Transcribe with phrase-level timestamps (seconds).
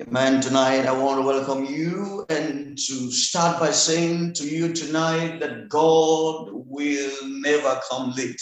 [0.00, 0.40] Amen.
[0.40, 5.68] Tonight, I want to welcome you and to start by saying to you tonight that
[5.68, 8.40] God will never come late.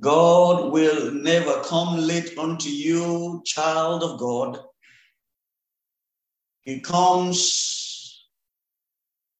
[0.00, 4.58] God will never come late unto you, child of God.
[6.62, 8.26] He comes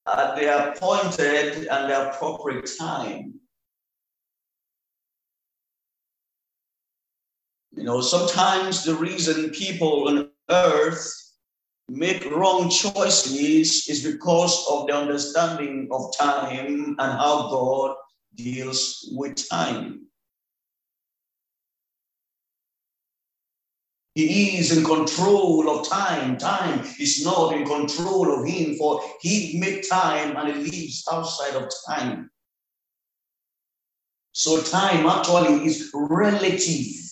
[0.06, 3.40] at the appointed and the appropriate time.
[7.74, 11.08] You know, sometimes the reason people on earth
[11.88, 17.96] make wrong choices is because of the understanding of time and how God
[18.34, 20.06] deals with time.
[24.14, 26.36] He is in control of time.
[26.36, 31.54] Time is not in control of him, for he made time and he lives outside
[31.54, 32.30] of time.
[34.32, 37.02] So time actually is relative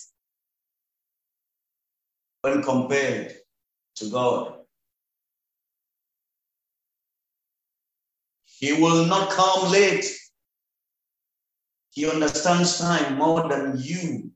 [2.41, 3.35] when compared
[3.95, 4.57] to God.
[8.45, 10.05] He will not come late.
[11.91, 14.31] He understands time more than you.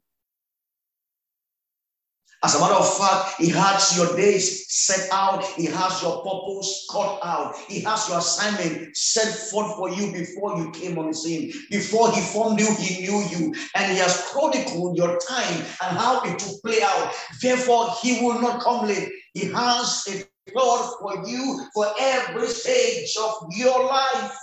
[2.45, 5.43] As a matter of fact, He has your days set out.
[5.57, 7.55] He has your purpose cut out.
[7.67, 11.52] He has your assignment set forth for you before you came on the scene.
[11.71, 13.55] Before He formed you, He knew you.
[13.73, 17.15] And He has chronicled your time and how it to play out.
[17.41, 19.09] Therefore, He will not come late.
[19.33, 24.37] He has a plot for you for every stage of your life.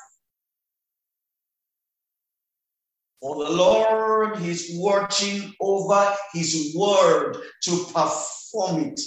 [3.22, 9.00] For the Lord is watching over his word to perform it.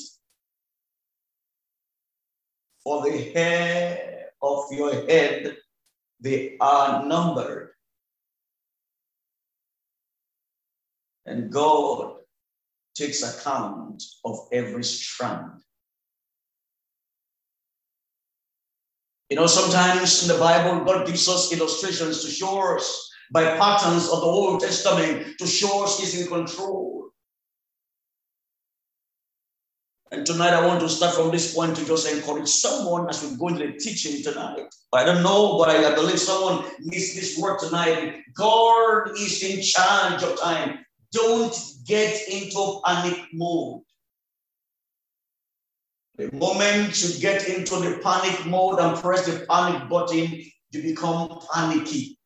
[2.81, 5.57] For the hair of your head,
[6.21, 7.71] they are numbered.
[11.25, 12.19] And God
[12.95, 15.59] takes account of every strand.
[19.29, 24.05] You know, sometimes in the Bible, God gives us illustrations to show us by patterns
[24.09, 27.09] of the Old Testament to show us He's in control.
[30.11, 33.35] And tonight I want to start from this point to just encourage someone as we
[33.37, 34.67] go into the teaching tonight.
[34.93, 38.21] I don't know, but I believe someone needs this word tonight.
[38.33, 40.85] God is in charge of time.
[41.11, 43.81] Don't get into panic mode.
[46.17, 51.39] The moment you get into the panic mode and press the panic button, you become
[51.53, 52.17] panicky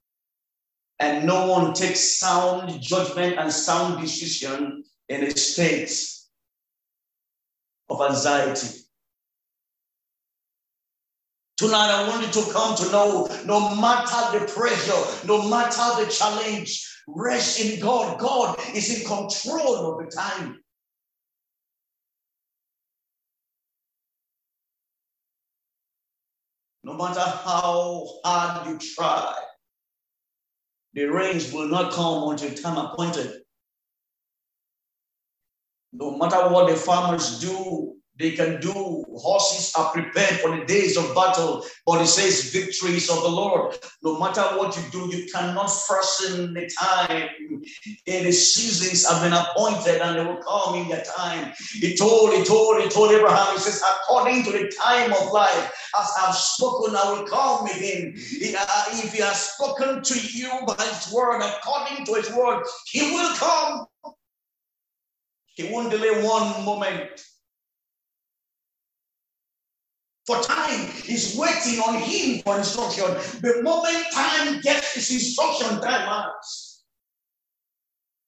[0.99, 5.91] and no one takes sound judgment and sound decision in a state
[7.89, 8.79] of anxiety.
[11.57, 16.09] Tonight, I want you to come to know no matter the pressure, no matter the
[16.09, 18.17] challenge, rest in God.
[18.19, 20.63] God is in control of the time.
[26.83, 29.35] No matter how hard you try,
[30.93, 33.41] the rains will not come until time appointed.
[35.93, 39.05] No matter what the farmers do, they can do.
[39.15, 43.77] Horses are prepared for the days of battle, but it says victories of the Lord.
[44.03, 47.29] No matter what you do, you cannot fasten the time.
[48.07, 51.53] And the seasons have been appointed and they will come in their time.
[51.71, 55.71] He told, he told, he told Abraham, he says, according to the time of life,
[55.99, 58.15] as I've spoken, I will come again.
[58.15, 63.11] Uh, if he has spoken to you by his word, according to his word, he
[63.11, 63.87] will come.
[65.55, 67.21] He won't delay one moment.
[70.29, 73.05] For time is waiting on him for instruction.
[73.41, 76.83] The moment time gets his instruction, time marks.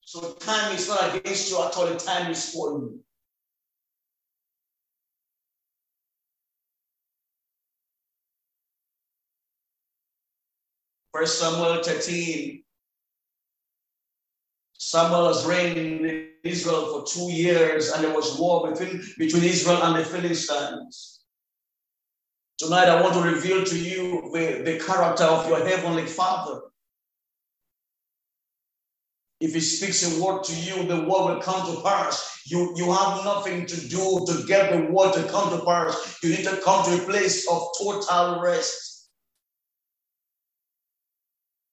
[0.02, 3.00] So time is not against you at all, time is for you.
[11.14, 12.64] First Samuel 13.
[14.74, 19.84] Samuel was reigning in Israel for two years, and there was war between, between Israel
[19.84, 21.21] and the Philistines.
[22.62, 26.62] Tonight, I want to reveal to you the, the character of your heavenly Father.
[29.42, 32.42] If he speaks a word to you, the word will come to pass.
[32.48, 36.20] You, you have nothing to do to get the word to come to pass.
[36.24, 38.91] You need to come to a place of total rest.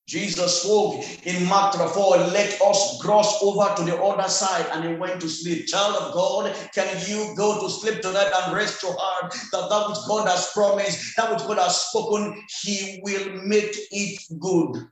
[0.09, 4.95] Jesus spoke in Mark 4, let us cross over to the other side, and he
[4.95, 5.67] went to sleep.
[5.67, 9.87] Child of God, can you go to sleep tonight and rest your heart that that
[9.87, 14.87] which God has promised, that which God has spoken, he will make it good.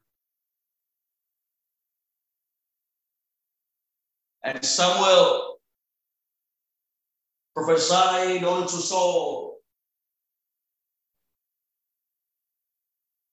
[4.43, 5.57] And Samuel
[7.55, 9.56] prophesied unto Saul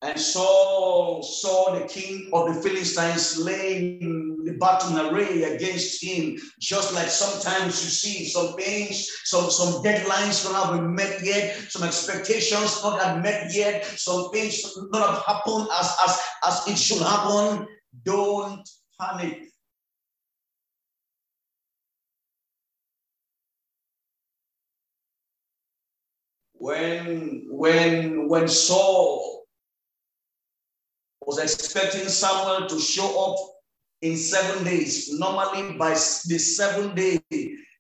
[0.05, 6.93] And Saul saw the king of the Philistines laying the battle array against him, just
[6.93, 11.85] like sometimes you see some things, some, some deadlines not have been met yet, some
[11.85, 17.01] expectations not have met yet, some things not have happened as, as, as it should
[17.01, 17.67] happen.
[18.03, 18.69] Don't
[19.01, 19.45] panic.
[26.53, 29.44] When when when Saul
[31.27, 33.37] was expecting Samuel to show up
[34.03, 35.13] in seven days.
[35.19, 37.21] Normally, by the seventh day,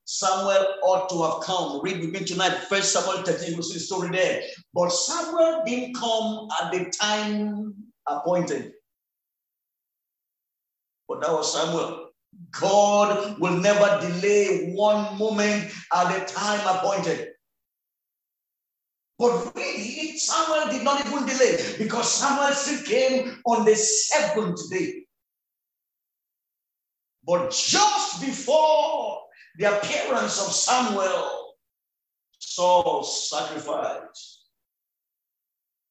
[0.07, 1.81] Samuel ought to have come.
[1.83, 4.43] Read with me tonight, First Samuel 13, you see the story there.
[4.73, 7.75] But Samuel didn't come at the time
[8.07, 8.73] appointed.
[11.09, 12.11] But that was Samuel.
[12.51, 17.34] God will never delay one moment at the time appointed.
[19.19, 25.05] But really, Samuel did not even delay because Samuel still came on the seventh day.
[27.27, 29.23] But just before
[29.59, 31.55] the appearance of Samuel,
[32.39, 34.44] Saul sacrificed.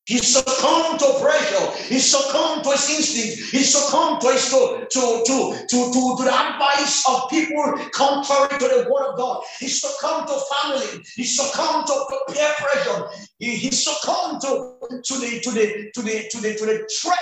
[0.05, 1.71] He succumbed to pressure.
[1.87, 3.51] He succumbed to his instinct.
[3.51, 8.67] He succumbed to, his, to, to, to, to, to, the advice of people contrary to
[8.67, 9.43] the word of God.
[9.59, 11.03] He succumbed to family.
[11.15, 13.07] He succumbed to peer pressure.
[13.39, 17.19] He, he succumbed to, to, the, to, the, to, the, to, the, to the threat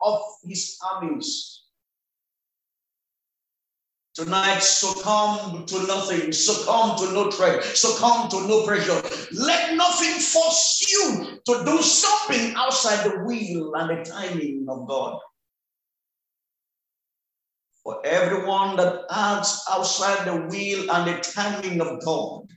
[0.00, 1.61] of his armies.
[4.14, 9.00] Tonight, succumb to nothing, succumb to no threat, succumb to no pressure.
[9.32, 15.18] Let nothing force you to do something outside the will and the timing of God.
[17.82, 22.48] For everyone that acts outside the will and the timing of God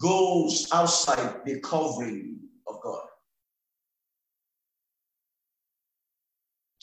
[0.00, 3.06] goes outside the covering of God.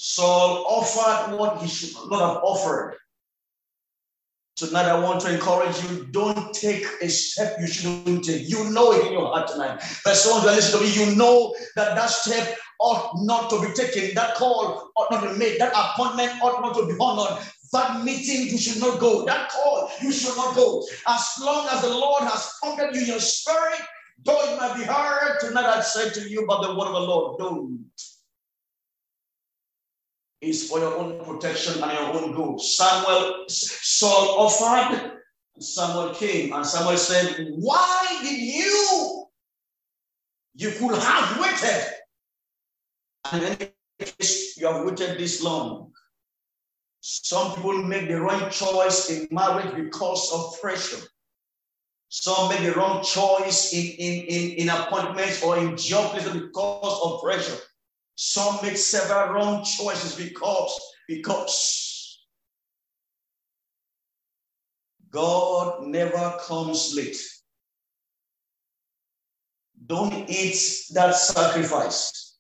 [0.08, 2.96] Saul offered what he should not have offered.
[4.56, 8.50] Tonight, I want to encourage you don't take a step you shouldn't take.
[8.50, 9.84] You know it in your heart tonight.
[10.06, 13.74] But someone who listen to me, you know that that step ought not to be
[13.74, 14.16] taken.
[14.16, 15.60] That call ought not to be made.
[15.60, 17.44] That appointment ought not to be honored.
[17.74, 19.26] That meeting, you should not go.
[19.26, 20.88] That call, you should not go.
[21.06, 23.82] As long as the Lord has prompted you in your spirit,
[24.24, 27.00] though it might be hard, tonight I say to you by the word of the
[27.02, 27.86] Lord, don't
[30.42, 32.62] is for your own protection and your own good.
[32.62, 35.20] Samuel, Saul offered,
[35.60, 39.26] Samuel came, and Samuel said, Why did you?
[40.56, 41.86] You could have waited.
[43.32, 45.92] And in case you have waited this long.
[47.02, 51.06] Some people make the wrong choice in marriage because of pressure.
[52.10, 57.22] Some make the wrong choice in, in, in, in appointments or in job because of
[57.22, 57.58] pressure.
[58.20, 60.76] Some make several wrong choices because,
[61.08, 62.20] because
[65.12, 67.22] God never comes late.
[69.86, 70.58] Don't eat
[70.96, 72.40] that sacrifice.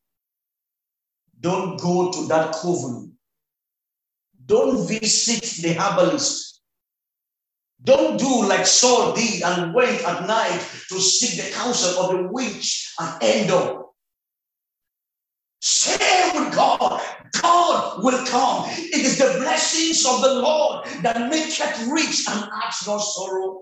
[1.39, 3.15] Don't go to that coven.
[4.47, 6.63] Don't visit the herbalist.
[7.83, 10.59] Don't do like Saul did and went at night
[10.89, 13.86] to seek the counsel of the witch and end up
[15.59, 17.01] Stay with God.
[17.41, 18.65] God will come.
[18.69, 23.61] It is the blessings of the Lord that make it rich and adds no sorrow.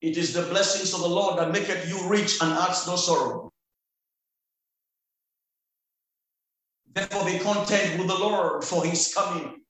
[0.00, 2.96] It is the blessings of the Lord that make it you rich and adds no
[2.96, 3.50] sorrow.
[6.92, 9.62] Therefore, be content with the Lord for his coming.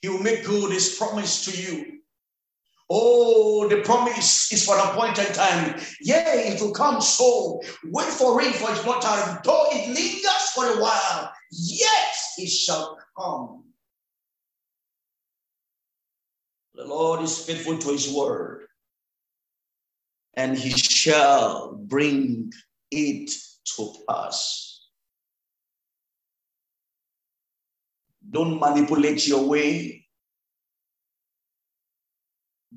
[0.00, 2.03] He will make good his promise to you.
[2.90, 5.80] Oh, the promise is for an appointed time.
[6.02, 7.60] Yea, it will come so.
[7.84, 9.40] Wait for it, for it's not time.
[9.42, 13.64] Though it lingers for a while, yet it shall come.
[16.74, 18.66] The Lord is faithful to his word,
[20.34, 22.52] and he shall bring
[22.90, 23.30] it
[23.76, 24.88] to pass.
[28.28, 30.03] Don't manipulate your way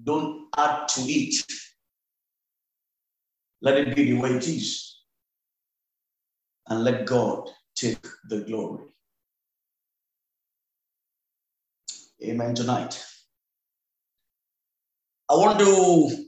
[0.03, 1.45] don't add to it.
[3.61, 4.99] Let it be the way it is.
[6.67, 8.85] And let God take the glory.
[12.23, 13.03] Amen tonight.
[15.29, 16.25] I want to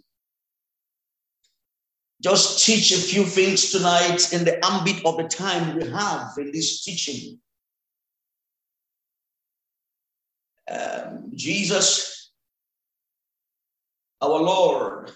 [2.21, 6.51] just teach a few things tonight in the ambit of the time we have in
[6.51, 7.39] this teaching.
[10.69, 12.18] Um, Jesus,
[14.21, 15.11] our Lord,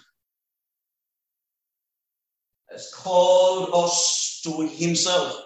[2.70, 5.40] has called us to Himself.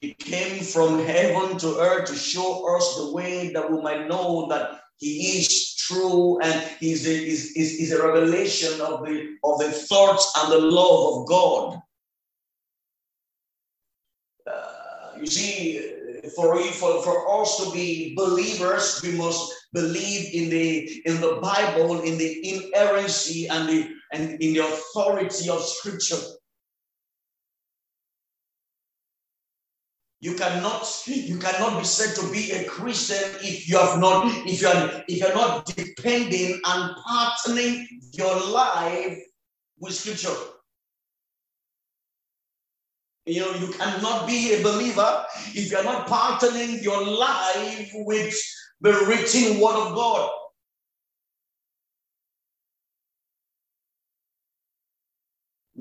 [0.00, 4.48] He came from heaven to earth to show us the way that we might know
[4.48, 9.58] that He is true and He's a, is, is, is a revelation of the, of
[9.60, 11.78] the thoughts and the love of God.
[14.46, 21.02] Uh, you see, for, for, for us to be believers, we must believe in the
[21.06, 26.20] in the Bible, in the inerrancy and the and in the authority of Scripture.
[30.20, 34.60] You cannot you cannot be said to be a Christian if you have not if
[34.60, 39.18] you are if you're not depending and partnering your life
[39.80, 40.36] with Scripture.
[43.24, 45.24] You know, you cannot be a believer
[45.54, 48.34] if you're not partnering your life with
[48.82, 50.30] the written word of God.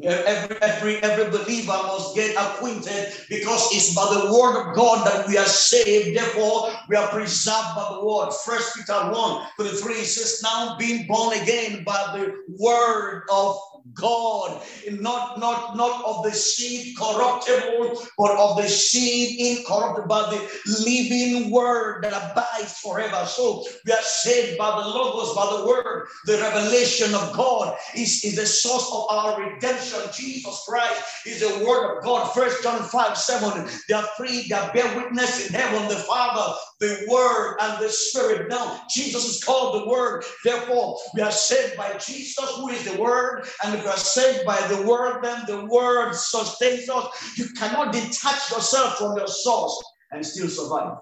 [0.03, 5.27] Every, every, every believer must get acquainted because it's by the word of God that
[5.27, 6.17] we are saved.
[6.17, 8.31] Therefore, we are preserved by the word.
[8.45, 13.59] First Peter 1 23 says, Now being born again by the word of
[13.93, 21.51] God, not, not, not of the seed corruptible, but of the seed incorruptible, the living
[21.51, 23.25] word that abides forever.
[23.25, 26.07] So we are saved by the Logos, by the word.
[26.25, 29.99] The revelation of God is, is the source of our redemption.
[30.13, 32.31] Jesus Christ is the word of God.
[32.33, 33.69] First John 5 7.
[33.87, 38.49] They are free, they bear witness in heaven, the Father, the Word, and the Spirit.
[38.49, 40.25] Now, Jesus is called the Word.
[40.43, 44.45] Therefore, we are saved by Jesus, who is the Word, and if we are saved
[44.45, 47.37] by the word, then the word sustains us.
[47.37, 50.97] You cannot detach yourself from your source and still survive.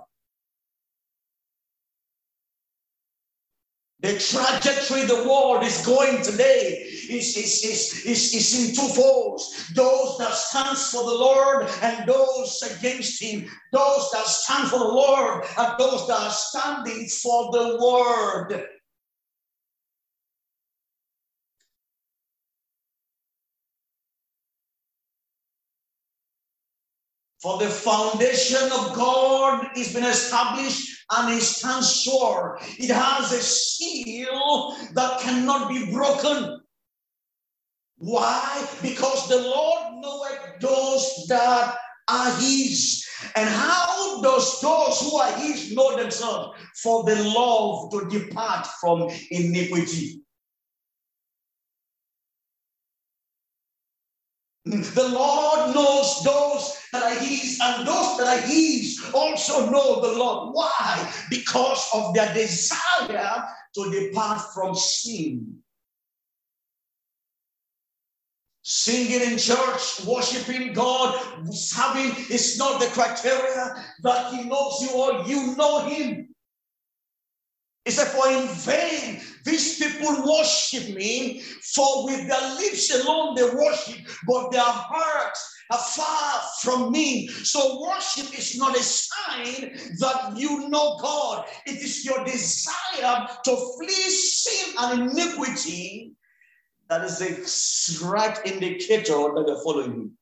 [4.02, 9.72] The trajectory the world is going today is, is, is, is, is in two folds.
[9.76, 13.50] Those that stand for the Lord and those against him.
[13.74, 18.66] Those that stand for the Lord and those that are standing for the word.
[27.42, 32.60] For the foundation of God is been established and it stands sure.
[32.78, 36.60] It has a seal that cannot be broken.
[37.98, 38.68] Why?
[38.82, 41.78] Because the Lord knoweth those that
[42.10, 43.06] are his.
[43.36, 46.60] And how does those who are his know themselves?
[46.84, 50.24] For the love to depart from iniquity.
[54.70, 60.18] The Lord knows those that are His, and those that are His also know the
[60.18, 60.54] Lord.
[60.54, 61.12] Why?
[61.32, 65.58] Because of their desire to depart from sin.
[68.62, 75.28] Singing in church, worshiping God, serving is not the criteria that He knows you or
[75.28, 76.29] you know Him.
[77.86, 81.42] He said, For in vain these people worship me,
[81.74, 87.28] for with their lips alone they worship, but their hearts are far from me.
[87.28, 91.46] So worship is not a sign that you know God.
[91.66, 96.14] It is your desire to flee sin and iniquity
[96.90, 100.19] that is the right indicator that they're following Him.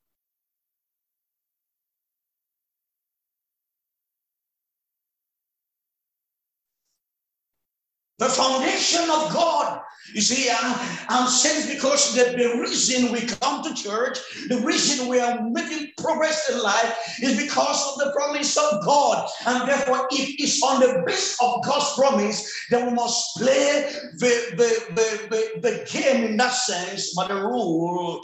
[8.20, 9.82] The foundation of God.
[10.14, 11.28] You see, I'm,
[11.68, 16.60] because the, the reason we come to church, the reason we are making progress in
[16.60, 19.30] life is because of the promise of God.
[19.46, 24.56] And therefore, if it's on the base of God's promise, then we must play the,
[24.56, 28.22] the, the, the, the game in that sense, but the rule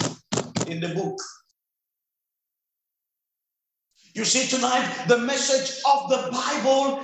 [0.67, 1.19] in the book.
[4.15, 7.03] You see, tonight, the message of the Bible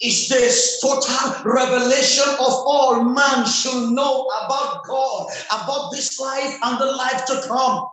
[0.00, 6.78] is this total revelation of all man should know about God, about this life and
[6.78, 7.86] the life to come.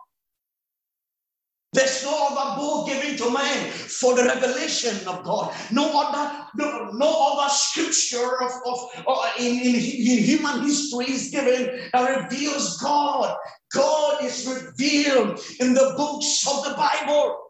[1.71, 5.55] There's no other book given to man for the revelation of God.
[5.71, 11.31] No other, no, no other scripture of, of, of in, in, in human history is
[11.31, 13.35] given that reveals God.
[13.73, 17.42] God is revealed in the books of the Bible.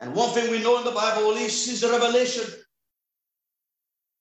[0.00, 2.44] And one thing we know in the Bible is, is the revelation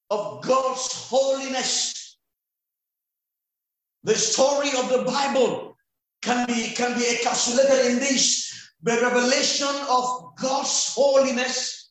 [0.10, 2.18] of God's holiness.
[4.04, 5.76] The story of the Bible
[6.22, 8.46] can be, can be encapsulated in this
[8.84, 11.90] the revelation of God's holiness,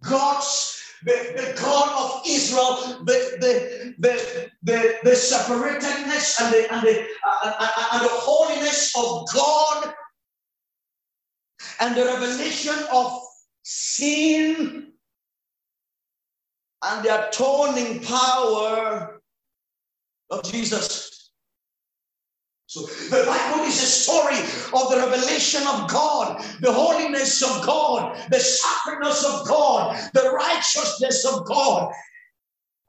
[0.00, 6.86] God's the, the God of Israel, the, the, the, the, the separatedness and the, and,
[6.86, 7.06] the,
[7.44, 9.92] uh, and the holiness of God,
[11.80, 13.20] and the revelation of
[13.62, 14.92] sin
[16.82, 19.20] and the atoning power
[20.30, 21.30] of Jesus.
[22.66, 28.18] So the Bible is a story of the revelation of God, the holiness of God,
[28.30, 31.92] the sacredness of God, the righteousness of God,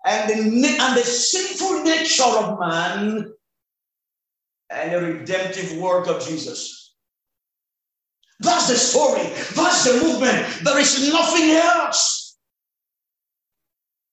[0.06, 3.32] and the, and the sinful nature of man,
[4.70, 6.77] and the redemptive work of Jesus.
[8.40, 9.24] That's the story.
[9.56, 10.64] That's the movement.
[10.64, 12.38] There is nothing else.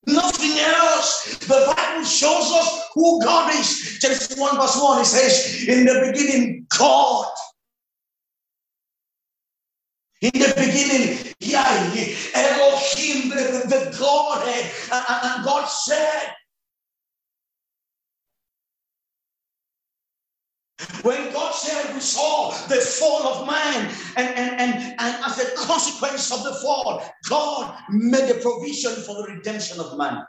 [0.06, 1.38] Nothing else.
[1.38, 3.98] The Bible shows us who God is.
[4.00, 7.28] Genesis 1 verse 1, it says, In the beginning, God.
[10.20, 14.70] In the beginning, Yahweh, Elohim, the, the Godhead.
[14.90, 16.34] And, and God said,
[21.02, 25.54] When God said we saw the fall of man, and, and, and, and as a
[25.56, 30.22] consequence of the fall, God made a provision for the redemption of man.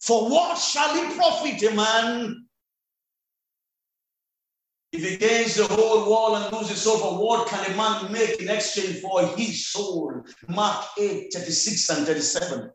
[0.00, 2.46] For what shall it profit a man
[4.92, 6.82] if he gains the whole world and loses?
[6.82, 10.22] For what can a man make in exchange for his soul?
[10.48, 12.70] Mark 8, 36 and 37.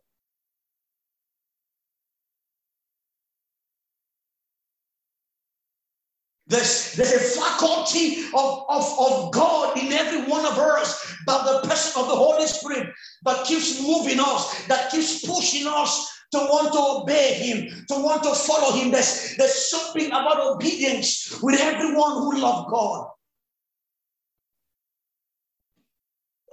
[6.47, 11.67] There's, there's a faculty of, of, of God in every one of us by the
[11.67, 16.71] person of the Holy Spirit that keeps moving us, that keeps pushing us to want
[16.73, 18.91] to obey Him, to want to follow Him.
[18.91, 23.07] There's, there's something about obedience with everyone who loves God.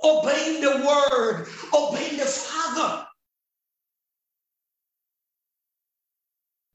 [0.04, 3.06] Obeying the Word, obeying the Father.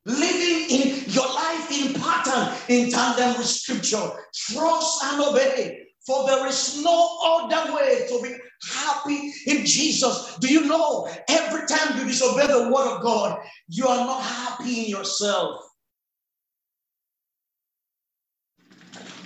[0.08, 4.10] living in your life in pattern, in tandem with scripture.
[4.34, 5.88] Trust and obey.
[6.06, 8.36] For there is no other way to be
[8.72, 10.38] happy in Jesus.
[10.40, 14.86] Do you know every time you disobey the word of God, you are not happy
[14.86, 15.64] in yourself?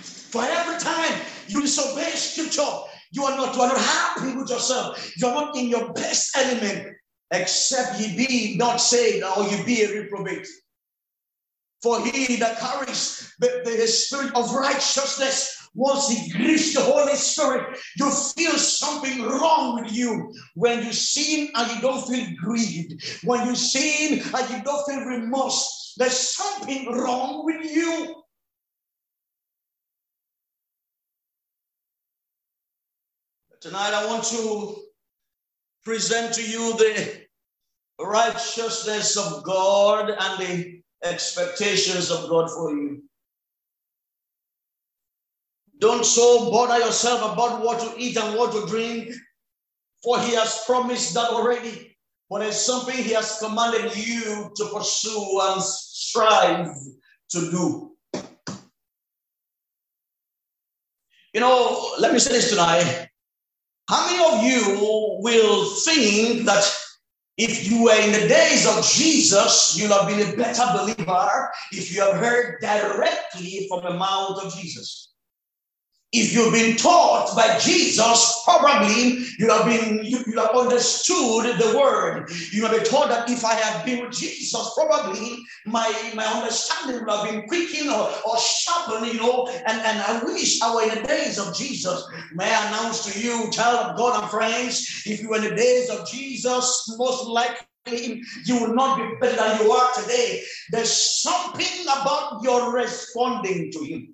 [0.00, 2.66] For every time you disobey scripture,
[3.12, 5.12] you are not, you are not happy with yourself.
[5.16, 6.96] You are not in your best element,
[7.30, 10.48] except ye be not saved or you be a reprobate.
[11.82, 17.78] For he that carries the, the spirit of righteousness, once he grieves the Holy Spirit,
[17.96, 20.32] you feel something wrong with you.
[20.54, 25.04] When you sin and you don't feel grieved, when you sin and you don't feel
[25.04, 28.22] remorse, there's something wrong with you.
[33.60, 34.76] Tonight, I want to
[35.84, 37.22] present to you the
[37.98, 43.02] righteousness of God and the expectations of God for you.
[45.78, 49.12] Don't so bother yourself about what to eat and what to drink,
[50.02, 51.96] for He has promised that already.
[52.30, 56.68] But it's something He has commanded you to pursue and strive
[57.30, 57.92] to do.
[61.34, 63.08] You know, let me say this tonight.
[63.88, 66.64] How many of you will think that
[67.38, 71.94] if you were in the days of Jesus, you'll have been a better believer if
[71.94, 75.11] you have heard directly from the mouth of Jesus.
[76.14, 81.74] If you've been taught by Jesus, probably you have been you, you have understood the
[81.74, 82.30] word.
[82.52, 87.00] You have been taught that if I have been with Jesus, probably my, my understanding
[87.00, 89.48] would have been quickened or, or sharpened, you know.
[89.48, 92.06] And, and I wish I were in the days of Jesus.
[92.34, 95.54] May I announce to you, child of God and friends, if you were in the
[95.54, 100.42] days of Jesus, most likely you will not be better than you are today.
[100.72, 104.11] There's something about your responding to Him.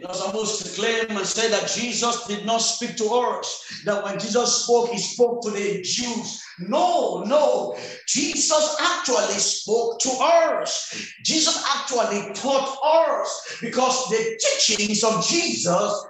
[0.00, 3.82] Because I must claim and say that Jesus did not speak to us.
[3.84, 6.42] That when Jesus spoke, he spoke to the Jews.
[6.60, 7.76] No, no.
[8.06, 11.12] Jesus actually spoke to us.
[11.24, 16.06] Jesus actually taught us because the teachings of Jesus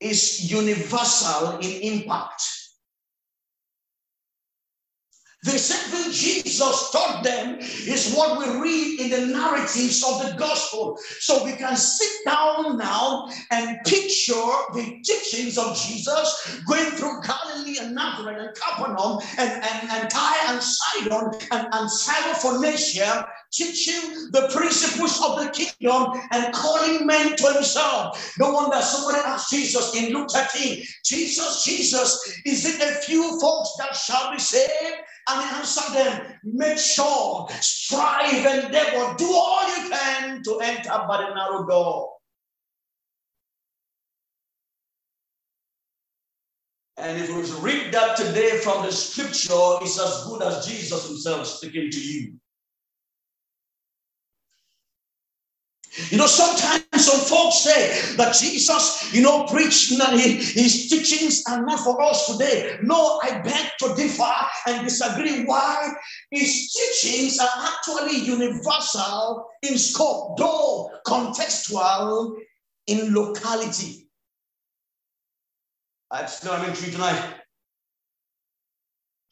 [0.00, 2.42] is universal in impact.
[5.44, 10.98] The same Jesus taught them is what we read in the narratives of the gospel.
[11.18, 14.32] So we can sit down now and picture
[14.72, 20.54] the teachings of Jesus going through Galilee and Nazareth and Capernaum and, and, and Tyre
[20.54, 27.52] and Sidon and, and Syrophoenicia teaching the principles of the kingdom and calling men to
[27.52, 28.34] himself.
[28.38, 33.70] No wonder somebody asked Jesus in Luke 13, Jesus, Jesus, is it a few folks
[33.78, 34.96] that shall be saved?
[35.28, 41.22] And he answered them, make sure, strive, endeavor, do all you can to enter by
[41.22, 42.10] the narrow door.
[46.96, 51.46] And if we read that today from the scripture, it's as good as Jesus himself
[51.46, 52.34] speaking to you.
[56.10, 61.64] You know, sometimes some folks say that Jesus, you know, preached and his teachings are
[61.64, 62.78] not for us today.
[62.82, 64.32] No, I beg to differ
[64.66, 65.44] and disagree.
[65.44, 65.92] Why?
[66.30, 72.38] His teachings are actually universal in scope, though contextual
[72.88, 74.08] in locality.
[76.10, 77.43] I explain to you tonight.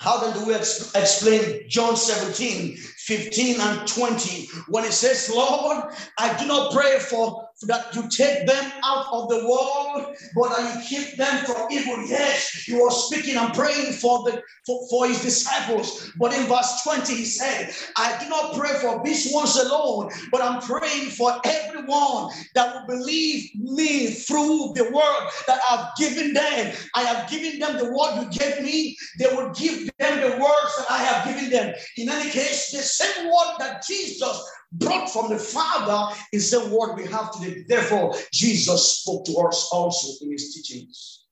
[0.02, 5.94] How then do we ex- explain John 17, 15, and 20 when it says, Lord,
[6.18, 10.74] I do not pray for that you take them out of the world, but that
[10.74, 12.06] you keep them from evil.
[12.06, 16.10] Yes, he was speaking and praying for the for, for his disciples.
[16.18, 20.40] But in verse 20, he said, I do not pray for these ones alone, but
[20.40, 26.74] I'm praying for everyone that will believe me through the word that I've given them.
[26.94, 28.96] I have given them the word you gave me.
[29.18, 31.74] They will give them the words that I have given them.
[31.96, 36.96] In any case, the same word that Jesus brought from the Father is the word
[36.96, 37.64] we have today.
[37.68, 41.26] Therefore, Jesus spoke to us also in his teachings.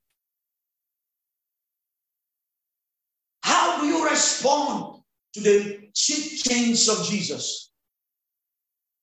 [3.43, 5.03] How do you respond
[5.35, 7.73] to the teachings of Jesus?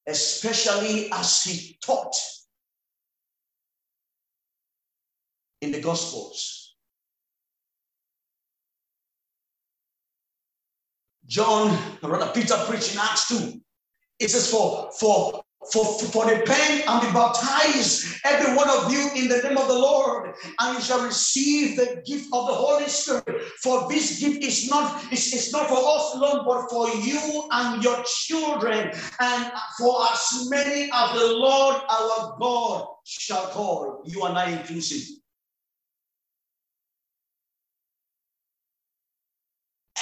[0.07, 2.15] Especially as he taught
[5.61, 6.75] in the Gospels.
[11.25, 13.61] John, rather Peter preached in Acts 2.
[14.19, 19.09] It says, for, for, for, for the pen and be baptized, every one of you,
[19.15, 22.87] in the name of the Lord, and you shall receive the gift of the Holy
[22.87, 23.43] Spirit.
[23.61, 27.83] For this gift is not, is, is not for us alone, but for you and
[27.83, 34.37] your children, and for as many as the Lord our God shall call, you and
[34.37, 35.15] I inclusive.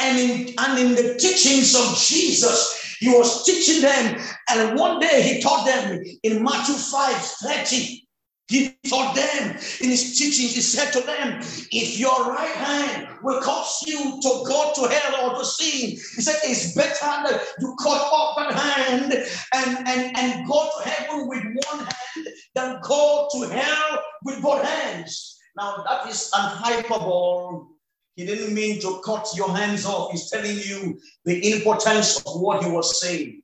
[0.02, 5.22] And in, and in the teachings of Jesus, he was teaching them, and one day
[5.22, 8.02] he taught them in Matthew 5 30.
[8.48, 11.40] He taught them in his teachings, he said to them,
[11.72, 15.98] If your right hand will cause you to go to hell or to sin, he
[15.98, 19.14] said, It's better that you cut off that hand
[19.54, 24.64] and, and, and go to heaven with one hand than go to hell with both
[24.64, 25.40] hands.
[25.58, 27.75] Now, that is an hyperbole
[28.16, 30.12] he didn't mean to cut your hands off.
[30.12, 33.42] He's telling you the importance of what he was saying.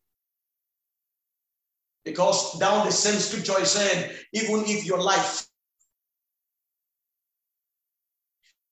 [2.06, 5.46] Because down the same scripture, he said, even if your life,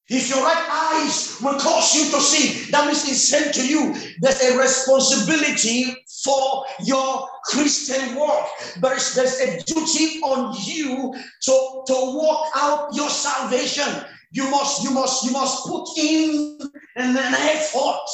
[0.08, 3.94] if your right eyes will cause you to see, that means it's sent to you.
[4.22, 8.48] There's a responsibility for your Christian work.
[8.82, 14.06] There's, there's a duty on you to, to walk out your salvation.
[14.32, 16.60] You must, you must, you must put in
[16.96, 18.08] and an effort.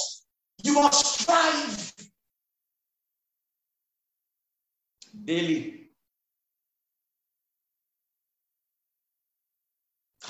[0.64, 1.94] You must strive
[5.26, 5.85] daily.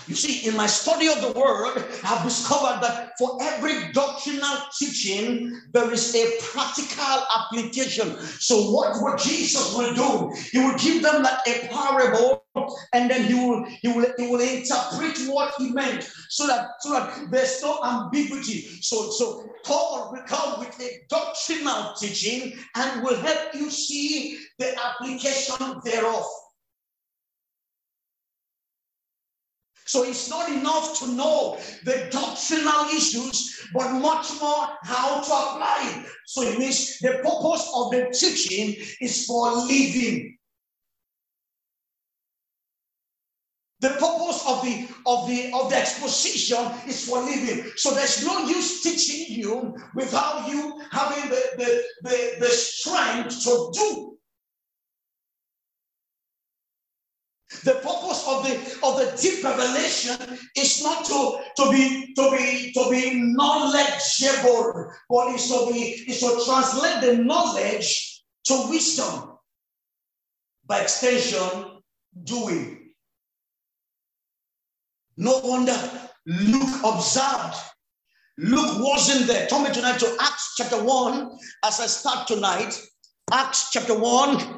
[0.08, 5.60] You see, in my study of the word, I've discovered that for every doctrinal teaching,
[5.74, 8.16] there is a practical application.
[8.40, 12.46] So, what what Jesus will do, he will give them that a parable,
[12.94, 16.92] and then he will he will he will interpret what he meant, so that so
[16.94, 18.62] that there's no ambiguity.
[18.82, 24.76] So so Paul will come with a doctrinal teaching and will help you see the
[24.80, 26.26] application thereof.
[29.96, 35.94] So it's not enough to know the doctrinal issues, but much more how to apply
[35.96, 36.12] it.
[36.26, 40.38] So it means the purpose of the teaching is for living.
[43.80, 47.72] The purpose of the of the of the exposition is for living.
[47.78, 53.72] So there's no use teaching you without you having the, the, the, the strength to
[53.74, 54.15] do
[57.66, 62.72] The purpose of the of the deep revelation is not to, to be to be
[62.74, 69.40] to be knowledgeable, but is to be is to translate the knowledge to wisdom.
[70.68, 71.82] By extension,
[72.24, 72.92] doing.
[75.18, 75.78] No wonder
[76.28, 77.58] Luke observed.
[78.38, 79.48] Luke wasn't there.
[79.48, 81.32] Turn me tonight to Acts chapter 1
[81.64, 82.80] as I start tonight.
[83.32, 84.55] Acts chapter 1.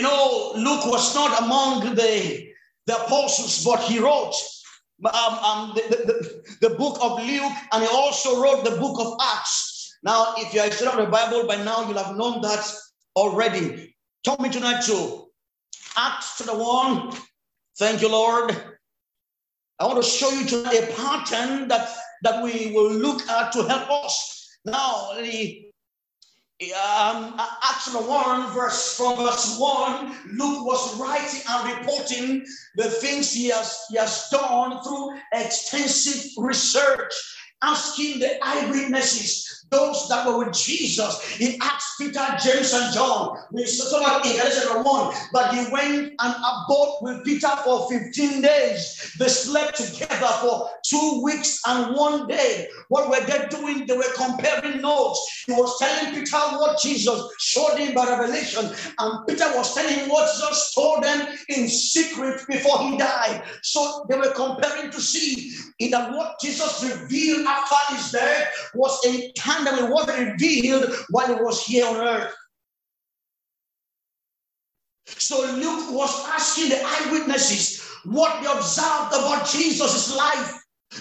[0.00, 2.48] You know, Luke was not among the,
[2.86, 4.32] the apostles, but he wrote
[5.04, 9.18] um, um, the, the, the, book of Luke and he also wrote the book of
[9.20, 9.98] Acts.
[10.02, 12.64] Now, if you are a of the Bible by now, you'll have known that
[13.14, 13.94] already.
[14.24, 15.26] Turn me tonight to
[15.98, 17.12] Acts chapter 1.
[17.78, 18.56] Thank you, Lord.
[19.78, 23.64] I want to show you tonight a pattern that, that we will look at to
[23.64, 24.48] help us.
[24.64, 25.69] Now, the
[26.60, 32.44] um, Acts 1, verse from verse 1, Luke was writing and reporting
[32.76, 37.12] the things he has, he has done through extensive research,
[37.62, 41.22] asking the eyewitnesses those that were with Jesus.
[41.36, 43.38] He asked Peter, James, and John.
[43.52, 45.14] We saw that in Galatians 1.
[45.32, 49.14] But he went and abode with Peter for 15 days.
[49.18, 52.68] They slept together for two weeks and one day.
[52.88, 53.86] What were they doing?
[53.86, 55.44] They were comparing notes.
[55.46, 58.70] He was telling Peter what Jesus showed him by revelation.
[58.98, 63.42] And Peter was telling what Jesus told them in secret before he died.
[63.62, 65.54] So they were comparing to see
[65.90, 69.32] that what Jesus revealed after his death was a
[69.68, 72.34] and was revealed while he was here on earth.
[75.06, 80.56] So Luke was asking the eyewitnesses what they observed about Jesus' life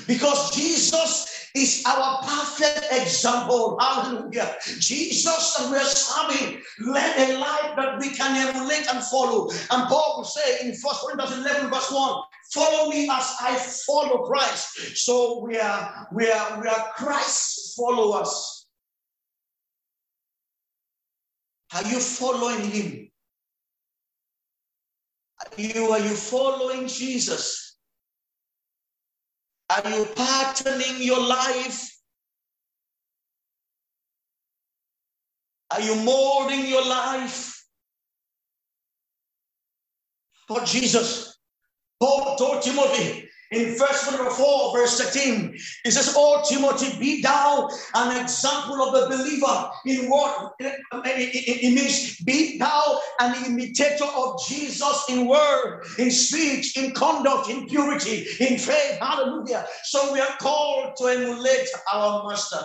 [0.08, 3.78] because Jesus is our perfect example.
[3.80, 4.56] Hallelujah.
[4.80, 9.50] Jesus that we're serving led a life that we can emulate and follow.
[9.72, 12.22] And Paul will say in 1 Corinthians 11, verse 1,
[12.54, 13.56] follow me as I
[13.88, 14.98] follow Christ.
[14.98, 18.68] So we are we are we are Christ's followers.
[21.74, 23.12] Are you following him?
[25.42, 27.78] Are you, are you following Jesus?
[29.70, 31.90] Are you patterning your life?
[35.72, 37.64] Are you molding your life
[40.48, 41.38] for Jesus?
[42.00, 47.68] Paul told Timothy, in verse number 4, verse 13, it says, Oh, Timothy, be thou
[47.96, 49.72] an example of the believer.
[49.86, 50.54] In what?
[50.60, 57.68] It means be thou an imitator of Jesus in word, in speech, in conduct, in
[57.68, 59.00] purity, in faith.
[59.02, 59.66] Hallelujah.
[59.86, 62.60] So we are called to emulate our master.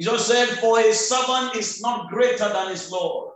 [0.00, 3.35] Jesus said, For a servant is not greater than his Lord.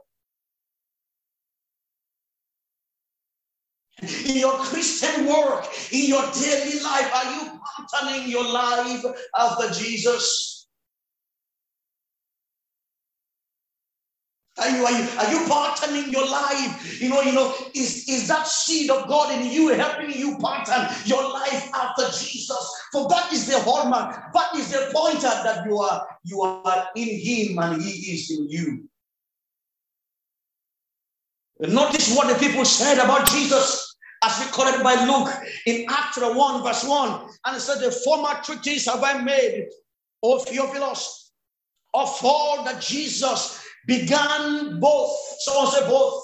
[4.31, 7.11] In your Christian work, in your daily life?
[7.15, 9.05] Are you patterning your life
[9.37, 10.69] after Jesus?
[14.59, 17.01] Are you, are you, are you patterning your life?
[17.01, 20.95] You know, you know, is, is that seed of God in you helping you pattern
[21.07, 22.83] your life after Jesus?
[22.93, 27.09] For that is the hallmark, that is the pointer that you are you are in
[27.09, 28.85] him and he is in you.
[31.61, 33.90] Notice what the people said about Jesus
[34.23, 35.33] as recorded by Luke
[35.67, 37.29] in Acts 1, verse 1.
[37.47, 39.69] And said, The former treaties have I made,
[40.23, 41.33] O Theophilus,
[41.95, 45.17] of all that Jesus began both.
[45.41, 46.23] Someone say both.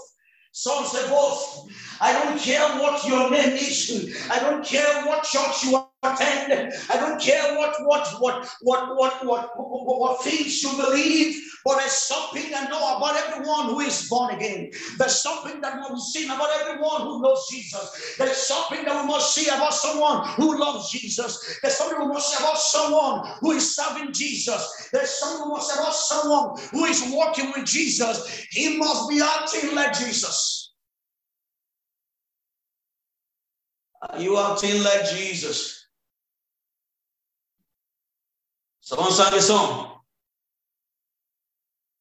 [0.52, 1.68] Someone say both.
[2.00, 4.26] I don't care what your name is.
[4.30, 9.56] I don't care what church you I don't care what what what what what what
[9.56, 11.42] what, things you believe.
[11.64, 14.70] But there's something I know about everyone who is born again.
[14.98, 18.14] There's something that we must see about everyone who knows Jesus.
[18.18, 21.58] There's something that we must see about someone who loves Jesus.
[21.62, 24.88] There's something we must see about someone who is serving Jesus.
[24.92, 28.46] There's something we must see about someone who is walking with Jesus.
[28.50, 30.72] He must be acting like Jesus.
[34.18, 35.85] You are acting like Jesus.
[38.86, 39.98] Someone sang a song.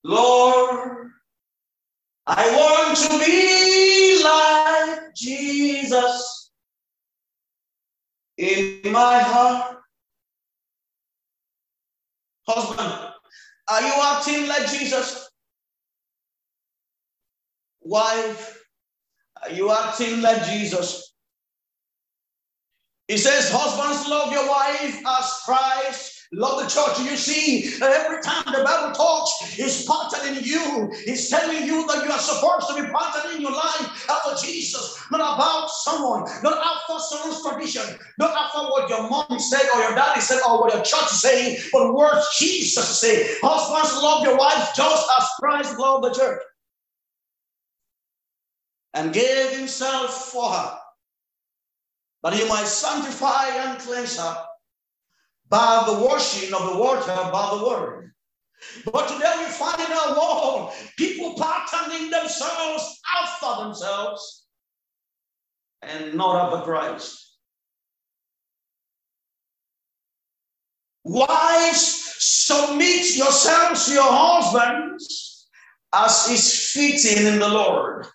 [0.03, 1.09] Lord,
[2.27, 6.51] I want to be like Jesus
[8.37, 9.77] in my heart.
[12.47, 13.13] Husband,
[13.67, 15.27] are you acting like Jesus?
[17.81, 18.63] Wife,
[19.41, 21.15] are you acting like Jesus?
[23.07, 26.99] He says, Husbands, love your wife as Christ love the church.
[26.99, 30.89] You see, every time the Bible talks, it's patterned in you.
[31.05, 35.01] It's telling you that you are supposed to be patterned in your life after Jesus,
[35.11, 39.95] not about someone, not after someone's tradition, not after what your mom said or your
[39.95, 43.37] daddy said or what your church is saying, but what Jesus said.
[43.41, 46.41] Husbands, love your wife just as Christ loved the church
[48.93, 50.77] and gave himself for her
[52.23, 54.37] that he might sanctify and cleanse her
[55.49, 58.11] by the washing of the water by the word,
[58.91, 64.45] But today we find in our world people patterning themselves after themselves
[65.81, 67.21] and not after Christ.
[71.03, 75.47] Wives, submit yourselves to your husbands
[75.93, 78.07] as is fitting in the Lord.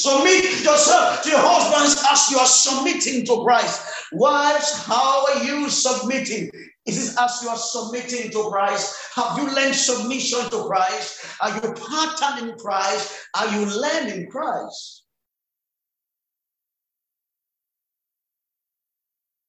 [0.00, 3.82] Submit yourself to your husbands as you are submitting to Christ.
[4.12, 6.50] Wives, how are you submitting?
[6.86, 8.96] Is it as you are submitting to Christ?
[9.14, 11.26] Have you learned submission to Christ?
[11.42, 13.26] Are you patterned in Christ?
[13.36, 15.04] Are you learning Christ?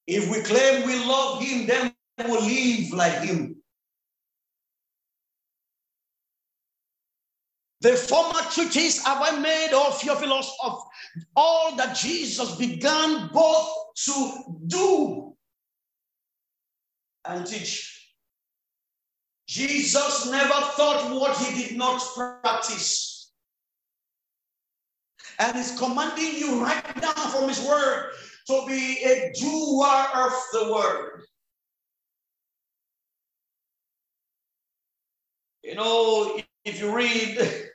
[0.06, 3.61] If we claim we love Him, then we will live like Him.
[7.82, 10.84] The former treatise have I made of Theophilus of
[11.36, 13.70] all that Jesus began both
[14.06, 15.34] to do
[17.26, 18.13] and teach.
[19.48, 23.32] Jesus never thought what he did not practice.
[25.39, 28.12] And he's commanding you right now from his word
[28.48, 31.24] to be a doer of the word.
[35.63, 37.39] You know, if you read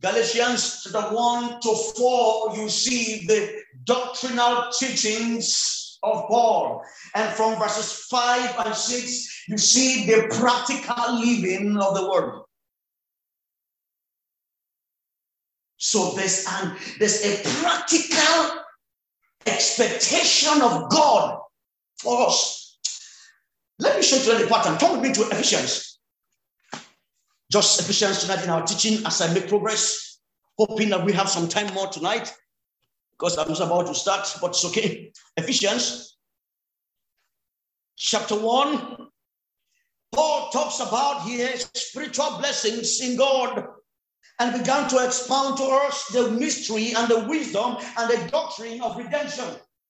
[0.00, 6.82] Galatians chapter 1 to 4, you see the doctrinal teachings of Paul.
[7.14, 12.42] And from verses 5 and 6, you see the practical living of the word.
[15.76, 18.62] So there's an there's a practical
[19.46, 21.40] expectation of God
[21.98, 22.78] for us.
[23.78, 24.76] Let me show you the pattern.
[24.78, 25.89] Come with me to Ephesians
[27.50, 30.20] just Ephesians tonight in our teaching as I make progress,
[30.56, 32.32] hoping that we have some time more tonight
[33.12, 35.12] because I'm just about to start, but it's okay.
[35.36, 36.16] Ephesians
[37.96, 39.08] chapter 1,
[40.12, 43.66] Paul talks about here spiritual blessings in God
[44.38, 48.96] and began to expound to us the mystery and the wisdom and the doctrine of
[48.96, 49.44] redemption.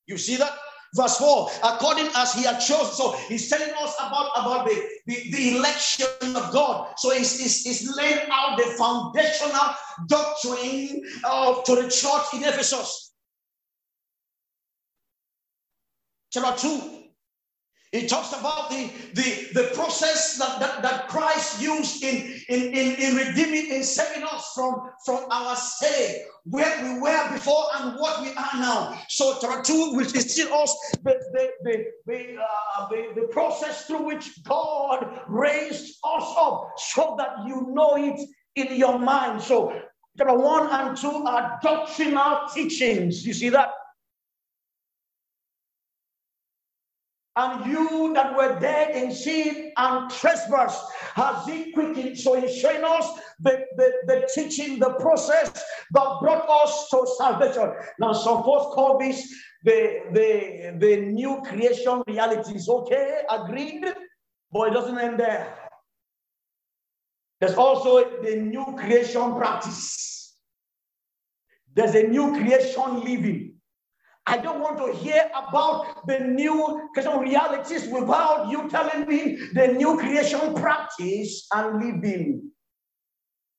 [0.07, 0.53] You see that?
[0.94, 2.92] Verse 4, according as he had chosen.
[2.92, 6.94] So he's telling us about, about the, the, the election of God.
[6.96, 9.74] So he's, he's, he's laying out the foundational
[10.09, 13.12] doctrine of, to the church in Ephesus.
[16.33, 17.00] Chapter 2,
[17.92, 22.94] he talks about the, the, the process that, that, that Christ used in, in, in,
[22.96, 28.22] in redeeming and saving us from, from our state, where we were before and what
[28.22, 29.00] we are now.
[29.09, 34.07] So chapter 2 will still us the, the, the, the, uh, the, the process through
[34.07, 39.42] which God raised us up so that you know it in your mind.
[39.42, 39.72] So
[40.16, 43.26] chapter 1 and 2 are doctrinal teachings.
[43.26, 43.70] You see that?
[47.37, 52.19] And you that were dead in sin and trespass has he quickened.
[52.19, 55.53] So he's showing us the, the, the teaching, the process
[55.93, 57.73] that brought us to salvation.
[57.99, 62.69] Now, some folks call this the, the, the new creation realities.
[62.69, 63.85] Okay, agreed,
[64.53, 65.55] but it doesn't end there.
[67.40, 70.37] There's also the new creation practice.
[71.75, 73.60] There's a new creation living.
[74.31, 79.73] I don't want to hear about the new creation realities without you telling me the
[79.73, 82.53] new creation practice and living.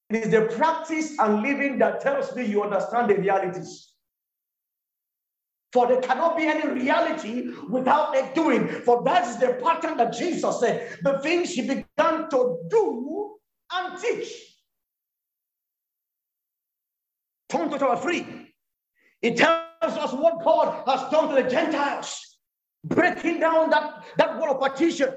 [0.09, 3.89] It is the practice and living that tells me you understand the realities.
[5.73, 8.69] For there cannot be any reality without a doing.
[8.69, 10.99] For that is the pattern that Jesus said.
[11.03, 13.35] The things he began to do
[13.73, 14.31] and teach.
[17.49, 18.53] Turn to chapter 3.
[19.21, 22.37] It tells us what God has done to the Gentiles,
[22.83, 25.09] breaking down that, that wall of partition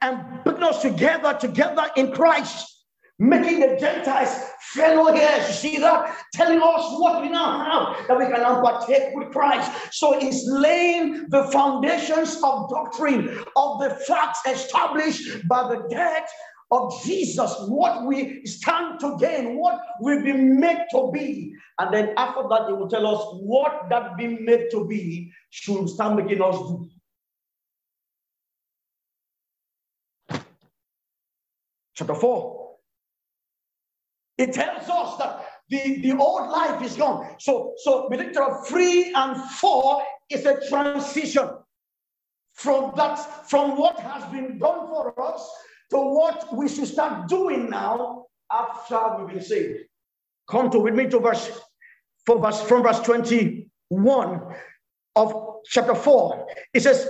[0.00, 2.68] and bringing us together, together in Christ,
[3.18, 4.36] making the Gentiles
[4.72, 5.48] fellow heirs.
[5.48, 6.16] You see that?
[6.34, 9.70] Telling us what we now have that we can now partake with Christ.
[9.92, 16.28] So it's laying the foundations of doctrine, of the facts established by the death
[16.72, 21.54] of Jesus, what we stand to gain, what we've been made to be.
[21.78, 25.86] And then after that, he will tell us what that being made to be should
[25.90, 26.88] start making us do.
[31.94, 32.76] Chapter 4.
[34.38, 37.36] It tells us that the, the old life is gone.
[37.38, 41.50] So, so chapter 3 and 4 is a transition
[42.54, 45.50] from that, from what has been done for us
[45.92, 49.80] to what we should start doing now after we've been saved.
[50.48, 51.50] Come to with me to verse,
[52.24, 54.40] from verse from verse 21
[55.16, 55.34] of
[55.66, 56.46] chapter 4.
[56.74, 57.08] It says,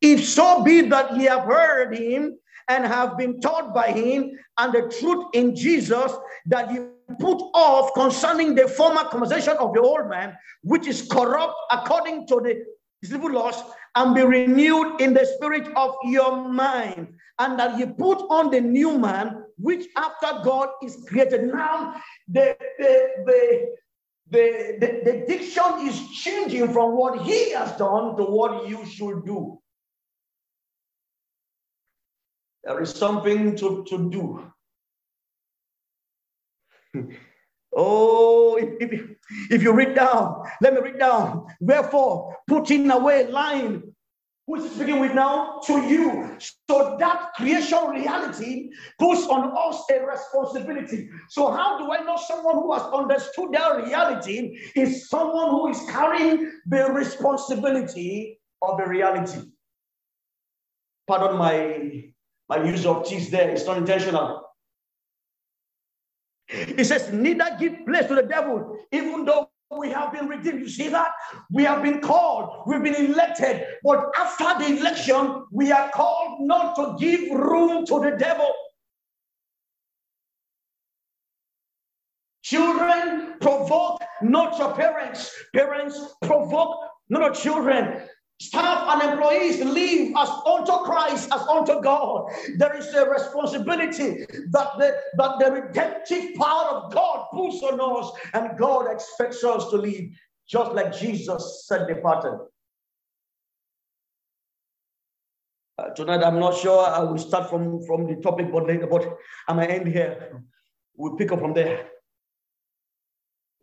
[0.00, 4.72] If so be that ye have heard him and have been taught by him and
[4.72, 6.12] the truth in Jesus
[6.46, 11.54] that you put off concerning the former conversation of the old man, which is corrupt
[11.72, 12.64] according to the
[13.02, 13.60] deceitful laws,
[13.96, 18.60] and be renewed in the spirit of your mind, and that you put on the
[18.60, 21.44] new man, which after God is created.
[21.44, 23.76] Now, the, the, the,
[24.30, 29.24] the, the, the diction is changing from what he has done to what you should
[29.26, 29.58] do.
[32.62, 34.52] There is something to, to do.
[37.72, 39.10] oh, if, if,
[39.50, 41.46] if you read down, let me read down.
[41.60, 43.94] Wherefore, putting away lying,
[44.50, 45.60] who is speaking with now?
[45.66, 46.36] To you.
[46.68, 51.08] So that creation reality puts on us a responsibility.
[51.28, 55.80] So, how do I know someone who has understood that reality is someone who is
[55.88, 59.42] carrying the responsibility of the reality?
[61.06, 62.10] Pardon my
[62.48, 64.49] my use of cheese there is not intentional.
[66.50, 70.60] He says, neither give place to the devil, even though we have been redeemed.
[70.60, 71.12] You see that?
[71.50, 76.74] We have been called, we've been elected, but after the election, we are called not
[76.76, 78.50] to give room to the devil.
[82.42, 85.32] Children provoke not your parents.
[85.54, 86.76] Parents provoke
[87.08, 88.08] not your children.
[88.40, 92.32] Staff and employees live as unto Christ, as unto God.
[92.56, 98.10] There is a responsibility that the, that the redemptive power of God puts on us,
[98.32, 100.04] and God expects us to live
[100.48, 102.40] just like Jesus set the pattern.
[105.76, 109.18] Uh, tonight, I'm not sure I will start from, from the topic, but later, but
[109.48, 110.42] I'm going to end here.
[110.96, 111.88] We'll pick up from there.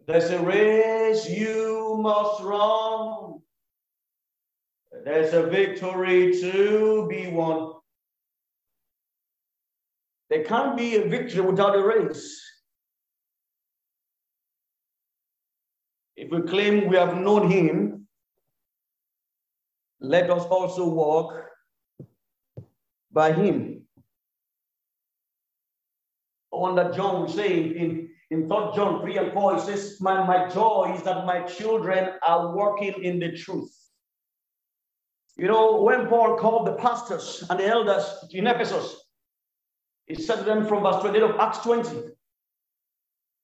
[0.05, 3.41] There's a race you must run
[5.03, 7.73] there's a victory to be won.
[10.29, 12.41] There can't be a victory without a race.
[16.15, 18.07] If we claim we have known him,
[19.99, 21.33] let us also walk
[23.11, 23.83] by him.
[26.51, 30.49] On that John saying in, in 3 John 3 and 4, he says, my, my
[30.49, 33.76] joy is that my children are walking in the truth.
[35.37, 38.95] You know, when Paul called the pastors and the elders in Ephesus,
[40.07, 41.95] he said to them from verse 28 of Acts 20,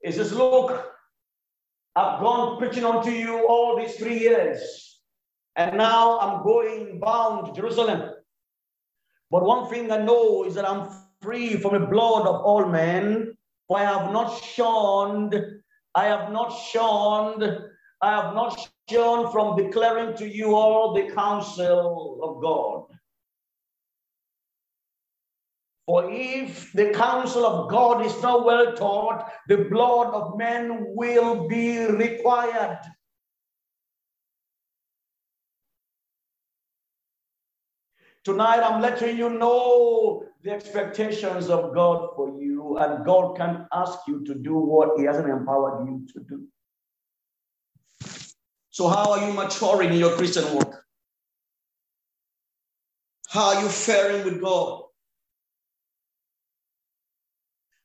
[0.04, 0.92] he says, Look,
[1.96, 5.02] I've gone preaching unto you all these three years,
[5.56, 8.12] and now I'm going bound to Jerusalem.
[9.30, 10.90] But one thing I know is that I'm
[11.22, 13.38] free from the blood of all men,
[13.68, 15.36] for I have not shunned,
[15.94, 17.44] I have not shunned
[18.04, 22.98] I have not shown from declaring to you all the counsel of God.
[25.86, 31.48] For if the counsel of God is not well taught, the blood of men will
[31.48, 32.82] be required.
[38.26, 44.00] Tonight, I'm letting you know the expectations of God for you, and God can ask
[44.10, 46.48] you to do what He hasn't empowered you to do.
[48.74, 50.84] So, how are you maturing in your Christian walk?
[53.30, 54.86] How are you faring with God?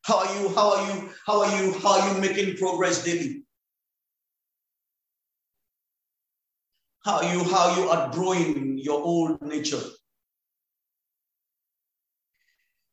[0.02, 0.48] How are you?
[0.54, 1.10] How are you?
[1.26, 1.72] How are you?
[1.80, 3.42] How are you making progress daily?
[7.04, 7.44] How you?
[7.44, 9.82] How you are you outgrowing your old nature?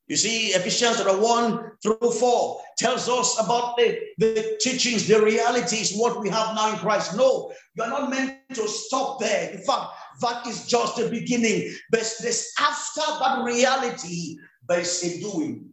[0.07, 6.19] You see, Ephesians 1 through 4 tells us about the, the teachings, the realities, what
[6.19, 7.17] we have now in Christ.
[7.17, 9.51] No, you're not meant to stop there.
[9.51, 9.87] In fact,
[10.21, 11.73] that is just the beginning.
[11.91, 14.37] But this after that reality,
[14.67, 15.69] there's a doing.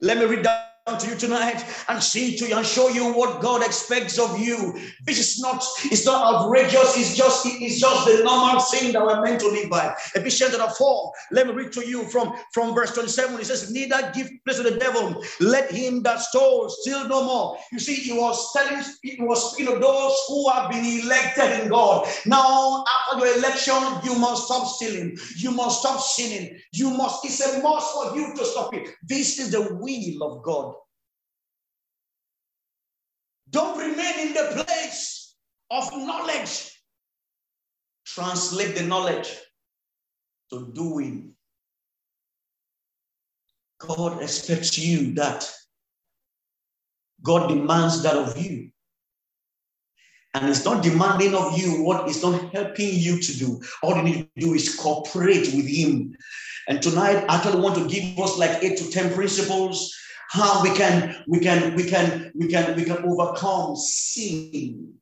[0.00, 3.40] Let me read that to you tonight and see to you and show you what
[3.40, 4.78] God expects of you.
[5.04, 9.22] This is not, it's not outrageous, it's just it's just the normal thing that we're
[9.22, 9.94] meant to live by.
[10.14, 11.12] Ephesians chapter 4.
[11.32, 13.40] Let me read to you from, from verse 27.
[13.40, 17.58] It says, Neither give place to the devil, let him that stole steal no more.
[17.72, 21.68] You see, he was telling, he was speaking of those who have been elected in
[21.68, 22.08] God.
[22.26, 23.74] Now, after your election,
[24.04, 28.34] you must stop stealing, you must stop sinning, you must, it's a must for you
[28.34, 28.90] to stop it.
[29.02, 30.74] This is the will of God.
[33.50, 35.34] Don't remain in the place
[35.70, 36.72] of knowledge.
[38.06, 39.34] Translate the knowledge
[40.50, 41.34] to doing.
[43.78, 45.50] God expects you that.
[47.22, 48.70] God demands that of you.
[50.34, 53.60] and it's not demanding of you what is not helping you to do.
[53.82, 56.14] All you need to do is cooperate with Him.
[56.68, 59.94] And tonight, I actually want to give us like eight to ten principles
[60.28, 64.94] how we can we can we can we can we can overcome sin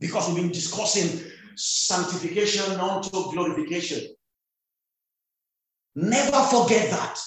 [0.00, 1.20] because we've been discussing
[1.54, 4.00] sanctification unto glorification
[5.94, 7.18] never forget that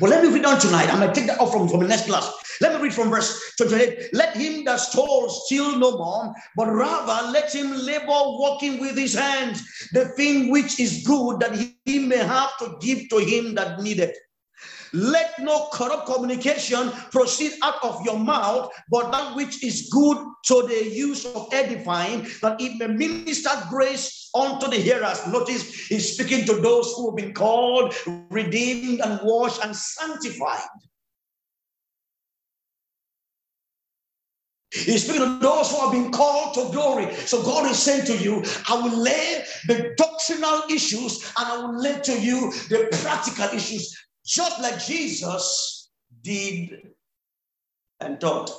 [0.00, 0.92] but let me read on tonight.
[0.92, 2.30] I'm going to take that off from, from the next class.
[2.60, 4.08] Let me read from verse 28.
[4.12, 9.14] Let him that stole steal no more, but rather let him labor working with his
[9.14, 9.62] hands
[9.92, 14.16] the thing which is good that he may have to give to him that needeth.
[14.96, 20.16] Let no corrupt communication proceed out of your mouth, but that which is good
[20.46, 25.26] to the use of edifying, that it may minister grace unto the hearers.
[25.26, 27.94] Notice he's speaking to those who have been called,
[28.30, 30.64] redeemed, and washed and sanctified.
[34.72, 37.14] He's speaking to those who have been called to glory.
[37.26, 41.78] So God is saying to you, I will lay the doctrinal issues and I will
[41.78, 43.94] lay to you the practical issues
[44.26, 45.90] just like Jesus
[46.22, 46.92] did
[48.00, 48.50] and taught.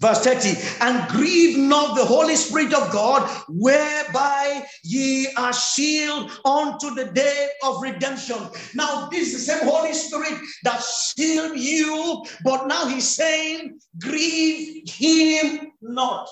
[0.00, 6.92] Verse 30, and grieve not the Holy Spirit of God, whereby ye are sealed unto
[6.96, 8.36] the day of redemption.
[8.74, 14.90] Now, this is the same Holy Spirit that sealed you, but now he's saying, grieve
[14.90, 16.28] him not.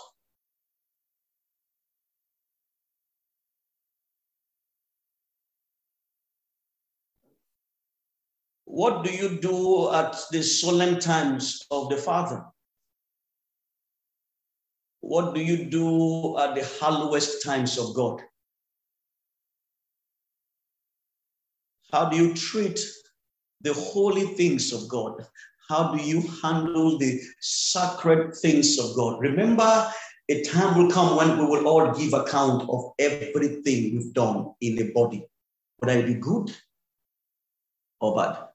[8.72, 12.44] What do you do at the solemn times of the Father?
[15.00, 18.22] What do you do at the hallowest times of God?
[21.92, 22.78] How do you treat
[23.60, 25.26] the holy things of God?
[25.68, 29.20] How do you handle the sacred things of God?
[29.20, 29.92] Remember,
[30.28, 34.76] a time will come when we will all give account of everything we've done in
[34.76, 35.26] the body,
[35.78, 36.56] whether it be good
[38.00, 38.49] or bad.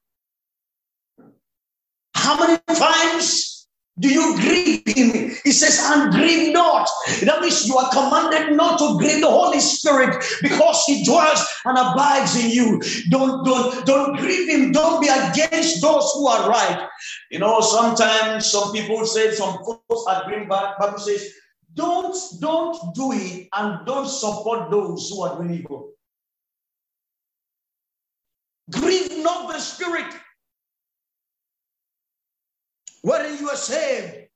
[2.25, 3.67] How many times
[3.99, 5.35] do you grieve him?
[5.43, 6.89] He says, and grieve not.
[7.21, 11.77] That means you are commanded not to grieve the Holy Spirit because he dwells and
[11.77, 12.81] abides in you.
[13.11, 14.71] Don't, don't, don't grieve him.
[14.71, 16.89] Don't be against those who are right.
[17.29, 20.79] You know, sometimes some people say some folks are green back.
[20.79, 21.31] Bible says,
[21.75, 25.91] don't, don't do it and don't support those who are doing evil.
[28.71, 30.11] Grieve not the spirit
[33.05, 34.27] wherein you are saved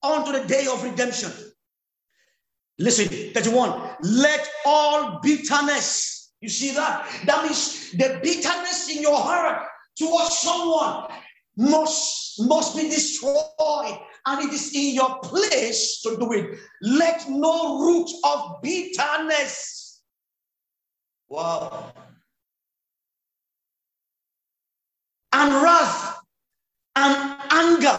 [0.00, 1.32] unto the day of redemption.
[2.78, 3.96] Listen, 31.
[4.00, 7.10] Let all bitterness, you see that?
[7.26, 9.66] That means the bitterness in your heart
[9.96, 11.08] towards someone
[11.56, 13.98] must, must be destroyed.
[14.24, 16.60] And it is in your place to do it.
[16.80, 20.00] Let no root of bitterness.
[21.28, 21.92] Wow.
[25.32, 26.21] And wrath
[26.96, 27.98] and anger.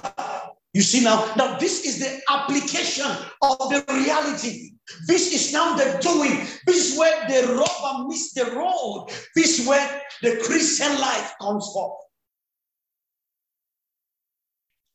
[0.73, 3.05] You see now, now this is the application
[3.41, 4.71] of the reality.
[5.07, 6.47] This is now the doing.
[6.65, 9.07] This is where the rubber meets the road.
[9.35, 11.99] This is where the Christian life comes forth.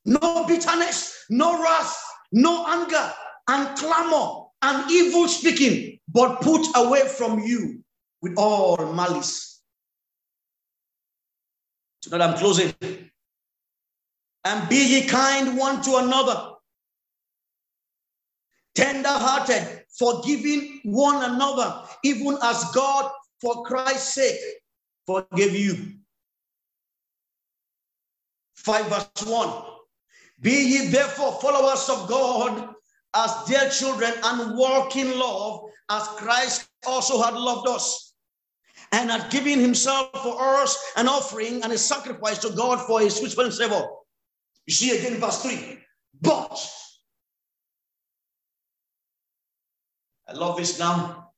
[0.05, 1.97] No bitterness, no wrath,
[2.31, 3.13] no anger,
[3.47, 7.83] and clamor, and evil speaking, but put away from you
[8.21, 9.61] with all malice.
[12.01, 12.73] So that I'm closing.
[14.45, 16.51] And be ye kind one to another,
[18.73, 23.11] tender hearted, forgiving one another, even as God,
[23.41, 24.39] for Christ's sake,
[25.05, 25.93] forgave you.
[28.55, 29.63] 5 verse 1.
[30.41, 32.75] Be ye therefore followers of God
[33.15, 38.13] as dear children and walk in love as Christ also had loved us
[38.91, 43.15] and had given himself for us an offering and a sacrifice to God for his
[43.15, 43.87] sweet savor.
[44.69, 45.79] You see again verse 3.
[46.21, 46.71] But
[50.27, 51.31] I love this now.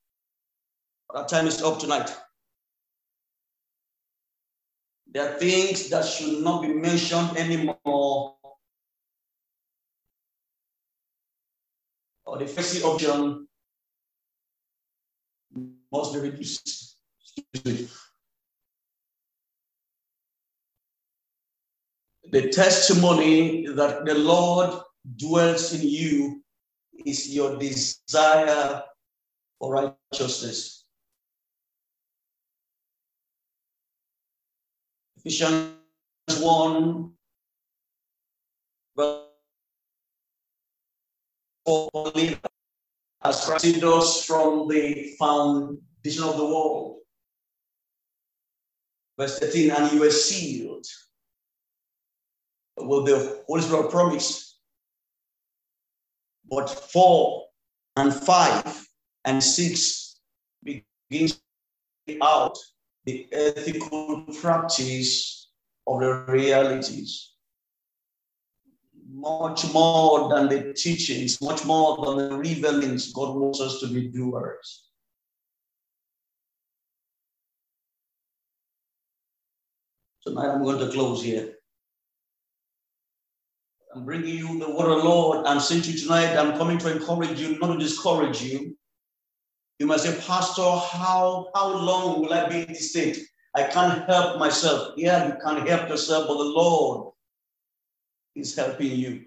[1.09, 2.13] Our time is up tonight.
[5.13, 8.35] There are things that should not be mentioned anymore.
[12.25, 13.47] Or the first option
[15.89, 16.97] must be reduced.
[22.31, 24.81] The testimony that the Lord
[25.17, 26.41] dwells in you
[27.05, 28.83] is your desire
[29.59, 30.85] for righteousness.
[35.17, 35.75] Ephesians
[36.39, 37.11] 1
[38.95, 39.27] for
[41.93, 42.39] believer
[43.23, 46.99] as Christ does from the foundation of the world.
[49.17, 50.85] Verse 13, and you were sealed
[52.87, 54.59] with the Holy Spirit promise.
[56.49, 57.45] But four
[57.95, 58.87] and five
[59.25, 60.19] and six
[60.63, 61.39] begins
[62.21, 62.57] out
[63.05, 65.49] the ethical practice
[65.87, 67.31] of the realities
[69.13, 73.11] much more than the teachings, much more than the revelings.
[73.11, 74.87] God wants us to be doers.
[80.25, 81.55] Tonight I'm going to close here.
[83.93, 85.45] I'm bringing you the word of the Lord.
[85.45, 88.77] I'm to you tonight, I'm coming to encourage you, not to discourage you.
[89.79, 93.19] You must say, Pastor, how, how long will I be in this state?
[93.53, 94.93] I can't help myself.
[94.95, 97.13] Yeah, you can't help yourself, but the Lord
[98.35, 99.25] is helping you.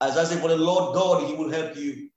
[0.00, 2.08] As I say, for the Lord God, He will help you.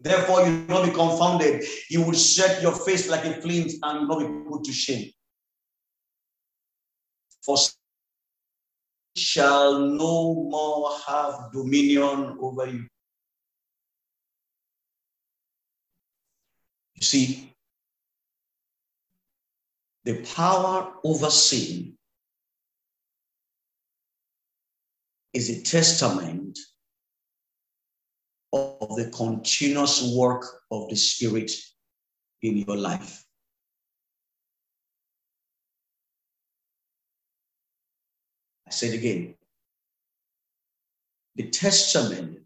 [0.00, 1.64] Therefore, you will not be confounded.
[1.88, 5.12] You will set your face like a flint and will not be put to shame.
[7.44, 7.56] For
[9.16, 12.86] shall no more have dominion over you.
[16.94, 17.54] You see,
[20.04, 21.96] the power over sin
[25.32, 26.58] is a testament
[28.52, 31.52] of the continuous work of the Spirit
[32.42, 33.25] in your life.
[38.66, 39.34] I said again,
[41.36, 42.40] the testament,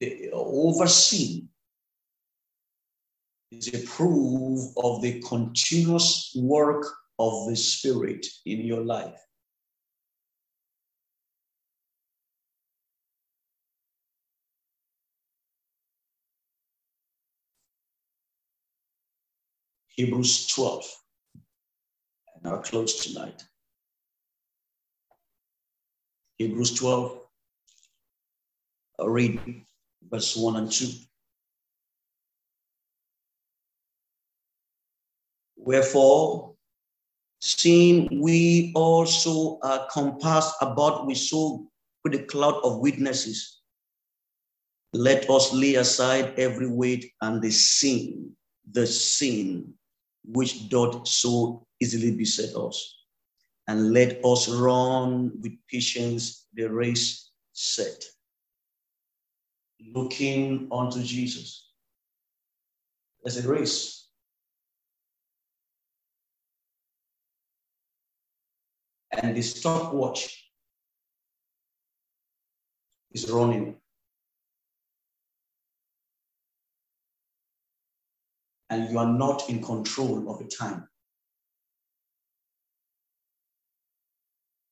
[0.00, 1.48] the overseen,
[3.50, 6.86] is a proof of the continuous work
[7.18, 9.20] of the Spirit in your life.
[19.88, 20.84] Hebrews 12.
[22.36, 23.42] And our close tonight.
[26.38, 27.20] Hebrews 12.
[28.98, 29.64] I'll read
[30.10, 30.88] verse 1 and 2.
[35.56, 36.54] Wherefore,
[37.40, 41.68] seeing we also are compassed about with so
[42.04, 43.60] with a cloud of witnesses,
[44.92, 48.30] let us lay aside every weight and the sin,
[48.70, 49.74] the sin
[50.24, 52.95] which doth so easily beset us.
[53.68, 58.04] And let us run with patience the race set,
[59.92, 61.70] looking unto Jesus.
[63.22, 64.08] There's a race.
[69.10, 70.50] And the stopwatch
[73.12, 73.76] is running.
[78.70, 80.88] and you are not in control of the time.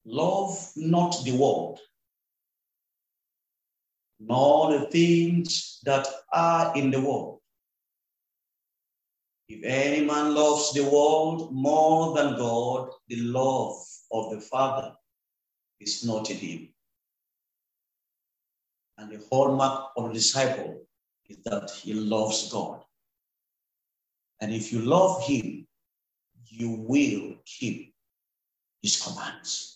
[0.04, 1.80] Love not the world,
[4.20, 7.40] nor the things that are in the world.
[9.48, 13.76] If any man loves the world more than God, the love
[14.12, 14.94] of the Father
[15.80, 16.68] is not in him.
[18.98, 20.86] And the hallmark of a disciple
[21.28, 22.82] is that he loves God.
[24.40, 25.66] And if you love him,
[26.46, 27.94] you will keep
[28.82, 29.73] his commands.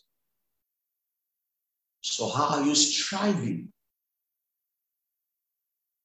[2.10, 3.70] So, how are you striving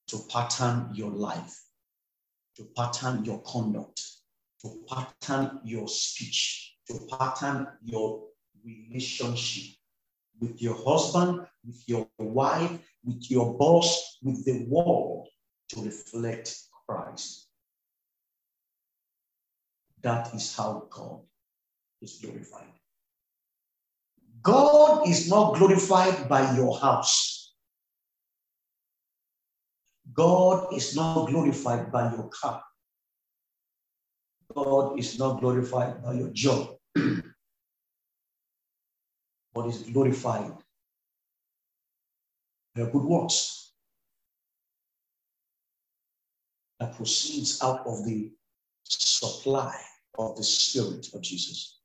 [0.08, 1.64] to pattern your life,
[2.58, 4.02] to pattern your conduct,
[4.62, 8.26] to pattern your speech, to pattern your
[8.66, 9.76] relationship
[10.40, 15.30] with your husband, with your wife, with your boss, with the world
[15.70, 16.54] to reflect
[16.86, 17.48] Christ?
[20.02, 21.22] That is how God
[22.02, 22.73] is glorified.
[24.44, 27.54] God is not glorified by your house.
[30.14, 32.62] God is not glorified by your car.
[34.54, 36.76] God is not glorified by your job.
[39.54, 40.52] but is glorified
[42.76, 43.72] by your good works
[46.80, 48.30] that proceeds out of the
[48.84, 49.74] supply
[50.18, 51.80] of the Spirit of Jesus.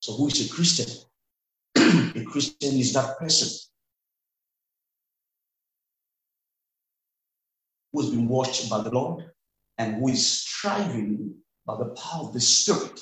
[0.00, 0.86] So, who is a Christian?
[1.76, 3.48] a Christian is that person
[7.92, 9.24] who has been washed by the Lord
[9.78, 11.34] and who is striving
[11.66, 12.96] by the power of the Spirit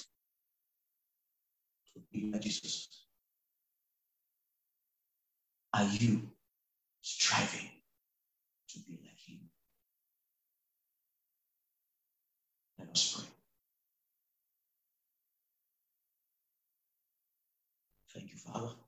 [1.94, 2.88] to be like Jesus?
[5.74, 6.22] Are you
[7.03, 7.70] striving
[8.70, 9.40] to be like him?
[12.78, 13.36] Let us pray.
[18.47, 18.86] Father.